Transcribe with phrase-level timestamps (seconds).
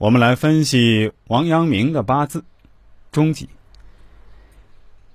[0.00, 2.42] 我们来分析王阳明的八字
[3.12, 3.50] 终极。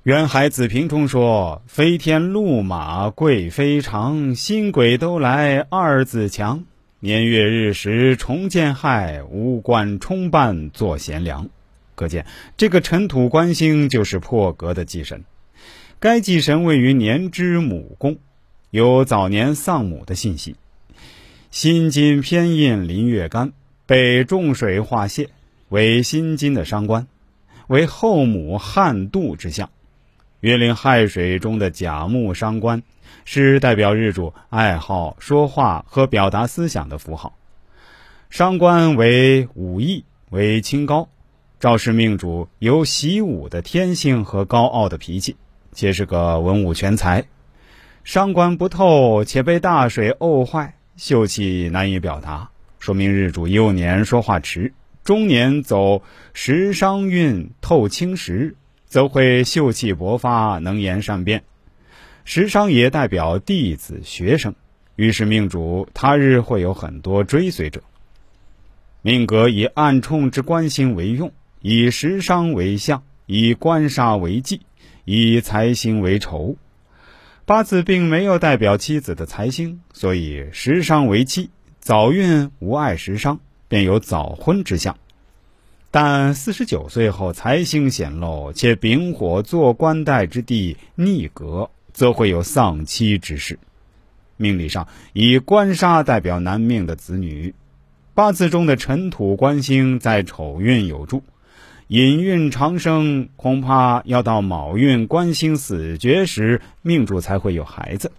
[0.03, 6.65] 渊海子平中说：“飞天鹿马贵非常，新鬼都来二字强。
[6.99, 11.49] 年月日时重见害，无官冲办做贤良。”
[11.95, 15.23] 可见这个尘土官星就是破格的忌神。
[15.99, 18.17] 该忌神位于年之母宫，
[18.69, 20.55] 有早年丧母的信息。
[21.49, 23.51] 辛金偏印临月干。
[23.85, 25.29] 被重水化泄，
[25.69, 27.07] 为心金的伤官，
[27.67, 29.69] 为后母旱度之象。
[30.39, 32.83] 月令亥水中的甲木伤官，
[33.23, 37.37] 是代表日主爱好说话和表达思想的符号。
[38.29, 41.09] 伤官为武艺，为清高，
[41.59, 45.35] 赵氏命主有习武的天性和高傲的脾气，
[45.71, 47.25] 且是个文武全才。
[48.03, 52.51] 伤官不透，且被大水沤坏，秀气难以表达。
[52.85, 54.71] 说明日主幼年说话迟，
[55.03, 56.03] 中年走
[56.33, 61.43] 时商运透青时，则会秀气勃发，能言善辩。
[62.25, 64.53] 时商也代表弟子学生，
[64.97, 67.81] 于是命主他日会有很多追随者。
[69.01, 74.61] 命格以暗冲之官星为用，以时商为相，以官杀为忌，
[75.05, 76.55] 以财星为仇。
[77.45, 81.49] 八字并没有代表妻子的财星，所以时商为妻。
[81.85, 84.97] 早运无碍时伤，便有早婚之象。
[85.91, 93.59] 但四十九岁后财星显露，且丙火做官带之地逆格，则会有丧妻之事。
[94.35, 97.53] 命理上以官杀代表男命的子女，
[98.15, 101.21] 八字中的尘土官星在丑运有助，
[101.89, 108.11] 隐运长生，恐怕要到卯运官星死绝时，命主才会有孩子。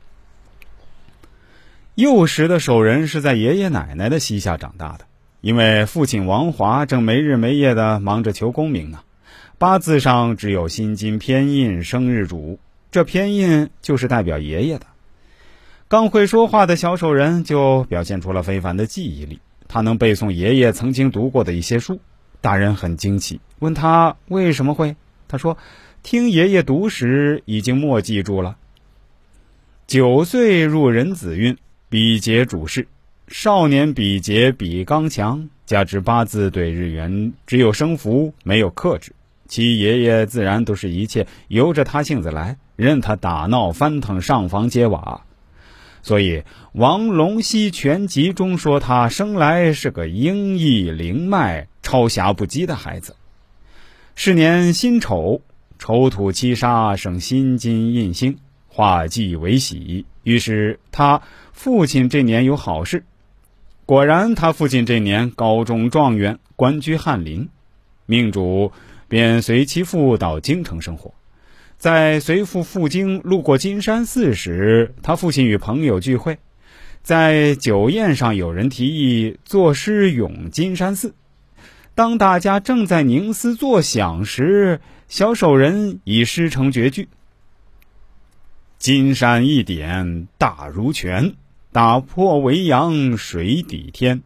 [1.97, 5.07] 幼时的守人是在爷爷奶奶的膝下长大的，
[5.41, 9.01] 因为父亲王华正没日没夜的忙着求功名呢。
[9.57, 12.59] 八字上只有心金偏印生日主，
[12.91, 14.85] 这偏印就是代表爷爷的。
[15.89, 21.99] 刚会说话的小守人就表现出了非凡的记忆力，他能背诵爷爷曾经读过的一些书。
[22.43, 24.97] 大人很惊奇，问他为什么会？
[25.29, 25.57] 他说
[26.05, 28.59] ：“听爷爷读时已经默记住了。”
[29.89, 31.57] 九岁入人子运。
[31.97, 32.89] 比劫主事，
[33.27, 39.13] 少年比劫比刚强，加之八字对日元只有生福没有克制，
[39.49, 45.23] 其爷爷自然都是一切由着他性子来，任他打闹翻腾上房揭瓦。
[46.03, 46.43] 所以
[46.73, 53.17] 王龙溪全集中说他生来是个英毅灵脉、超侠不羁的孩子。
[54.15, 55.41] 是年辛丑，
[55.79, 58.37] 丑土七杀生辛金印星，
[58.77, 61.23] 化忌为喜，于是他。
[61.53, 63.03] 父亲这年有好事，
[63.87, 67.49] 果然，他父亲这年高中状元，官居翰林，
[68.05, 68.73] 命主
[69.09, 71.15] 便随其父到京城生活。
[71.79, 76.39] 在随父赴京路过金山寺时，他父亲与朋友聚会，
[77.03, 81.15] 在酒宴上有人提议作诗咏金山寺。
[81.95, 87.09] 当大家正在凝思作想时，小手人已诗成绝句
[88.87, 91.35] ：“金山一点大如拳。”
[91.75, 94.23] 打破围阳水底天，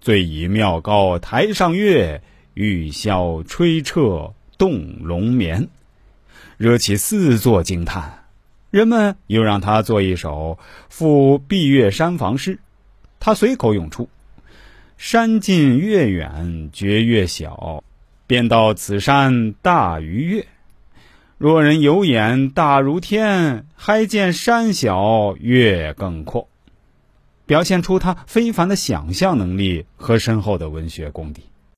[0.00, 2.22] 醉以妙高台上月，
[2.54, 5.68] 玉箫吹彻动龙眠，
[6.56, 8.24] 惹起四座惊叹。
[8.72, 12.58] 人们又让他做一首赴碧月山房诗，
[13.20, 14.08] 他随口涌出
[14.98, 17.84] ：“山近月远觉月小，
[18.26, 20.46] 便道此山大于月。
[21.40, 26.46] 若人有眼大如天，还见山小月更阔。”
[27.48, 31.44] 表现出他非凡的想象能力和深厚的文学功底。